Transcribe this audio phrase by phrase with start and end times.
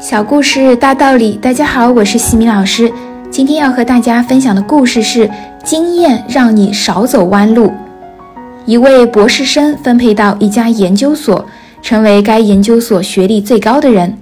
[0.00, 2.88] 小故事大道理，大家好，我是西米老师。
[3.32, 5.28] 今天要和大家分享的故事是：
[5.64, 7.72] 经验让你少走弯路。
[8.64, 11.44] 一位博士生分配到一家研究所，
[11.82, 14.16] 成为该研究所学历最高的人。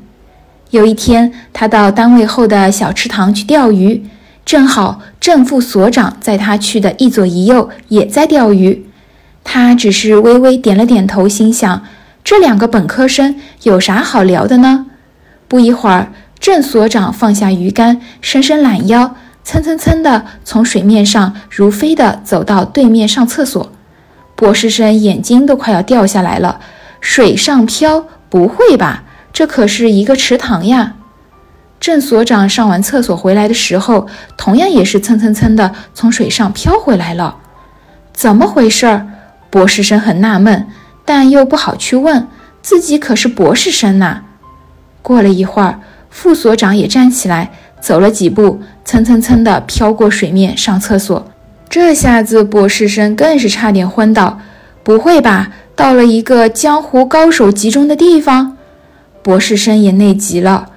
[0.71, 4.03] 有一天，他到单位后的小池塘去钓鱼，
[4.47, 8.87] 正好正副所长在他去的一左一右也在钓鱼。
[9.45, 11.83] 他只是微微点了点头，心想：
[12.25, 14.87] 这两个本科生有啥好聊的呢？
[15.49, 19.15] 不一会儿，郑所长放下鱼竿，伸伸懒腰，
[19.45, 23.71] 蹭蹭蹭地从水面上如飞地走到对面上厕所。
[24.35, 26.61] 博士生眼睛都快要掉下来了。
[27.01, 28.07] 水上漂？
[28.29, 29.05] 不会吧？
[29.33, 30.95] 这可是一个池塘呀！
[31.79, 37.37] 郑所长上完厕所回来的时候，同样也是蹭蹭蹭地从水上飘回来了。
[38.13, 39.07] 怎么回事？
[39.51, 40.67] 博士生很纳闷，
[41.05, 42.27] 但又不好去问，
[42.61, 44.23] 自己可是博士生呐。
[45.07, 45.79] 过了一会儿，
[46.11, 51.25] 副所长也站起来，走了几步，蹭蹭蹭地飘过水面上厕所。
[51.69, 54.41] 这下子博士生更是差点昏倒。
[54.83, 55.53] 不会吧？
[55.77, 58.57] 到了一个江湖高手集中的地方？
[59.23, 60.71] 博士生也内急了。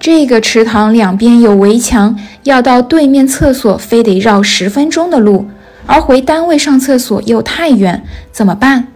[0.00, 5.44] 这个池塘两边有围墙，要到对面厕所非得绕十分钟的路，
[5.84, 8.88] 而回单位上厕所又太远，怎么办？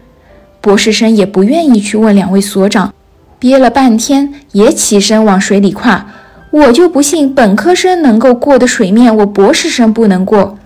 [0.62, 2.94] 博士生也不愿意去问两位所长。
[3.38, 6.06] 憋了半天，也起身往水里跨。
[6.50, 10.58] 我就不信本科生能够过的水面，我博士生不能过。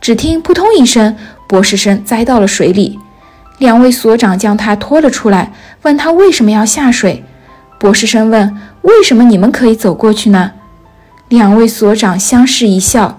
[0.00, 1.14] 只听扑通一声，
[1.46, 2.98] 博士生栽到了水里。
[3.58, 5.52] 两位所长将他拖了出来，
[5.82, 7.24] 问他为什么要下水。
[7.78, 10.52] 博士生问：“为什么你们可以走过去呢？”
[11.28, 13.16] 两位所长相视一笑。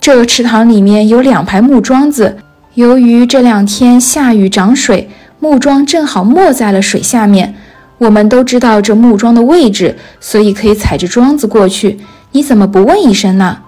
[0.00, 2.38] 这池塘里面有两排木桩子，
[2.74, 5.08] 由于这两天下雨涨水，
[5.38, 7.54] 木桩正好没在了水下面。
[8.02, 12.00] 我们都知道这木桩的位置，所以可以踩着桩子过去。
[12.32, 13.58] 你怎么不问一声呢？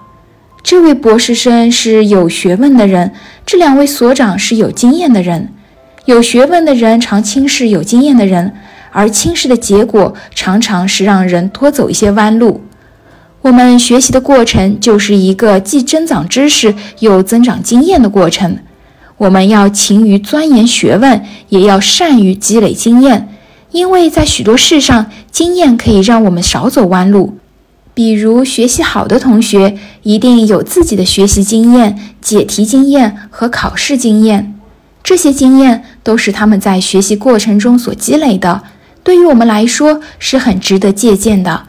[0.61, 3.13] 这位博士生是有学问的人，
[3.45, 5.53] 这两位所长是有经验的人。
[6.03, 8.53] 有学问的人常轻视有经验的人，
[8.91, 12.61] 而轻视的结果常常是让人多走一些弯路。
[13.41, 18.57] 我们学习的过程就是一个既增长知识又增长经验的过程。
[19.15, 23.29] 我们要勤于钻研学问，也要善于积累经验。
[23.75, 27.37] 因为在许多事上，经验可以让我们少走弯路。
[27.93, 34.57] 比如，学习好的同学一定有自己的学习经验、解题经验和考试经验，
[35.03, 38.63] 这些经验都是他们在学习过程中所积累的，
[39.03, 41.63] 对于我们来说是很值得借鉴的。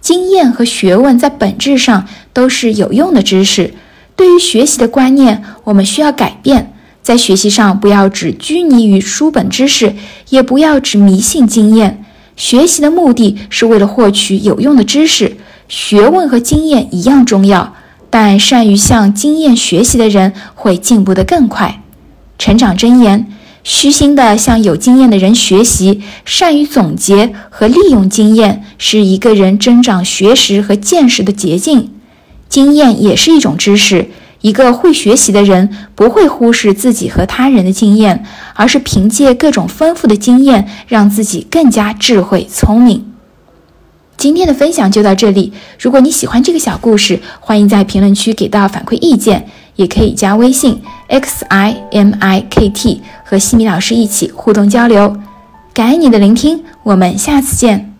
[0.00, 3.72] 经验和学问在本质上都是有用的知识。
[4.16, 6.72] 对于学习的观念，我们需要改变。
[7.06, 9.94] 在学习上，不要只拘泥于书本知识，
[10.30, 12.04] 也不要只迷信经验。
[12.34, 15.36] 学习的目的是为了获取有用的知识，
[15.68, 17.76] 学问和经验一样重要。
[18.10, 21.80] 但善于向经验学习的人会进步得更快。
[22.40, 23.28] 成长箴言：
[23.62, 31.92] 虚心地向有经验的人学习，善于总结和利用经验，是一个人增长学识和见识的捷径。
[32.48, 34.10] 经验也是一种知识。
[34.46, 38.24] 一个会学习的人不会忽视自己和他人的经验，
[38.54, 43.12] 而是凭借各种丰富的经验，让自己更加智慧聪明。
[44.16, 45.52] 今天的分享就到这里。
[45.80, 55.16] 如果你喜欢这个小故事，欢迎在评论区给到反馈意见，也可以加微信 x i m i k t 和西米老师一起互动交流。
[55.74, 57.95] 感恩你的聆听，我们下次见。